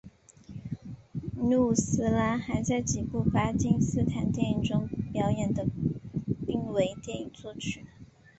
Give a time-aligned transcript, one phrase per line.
[1.47, 5.53] 努斯拉还在几部巴基斯坦电影中表演
[6.47, 7.85] 并为电影作曲。